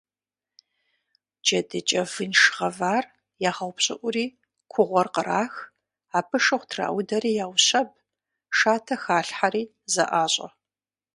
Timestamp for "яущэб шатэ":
7.45-8.95